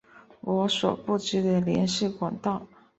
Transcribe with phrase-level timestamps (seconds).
[0.39, 2.65] 我所不知的联系管道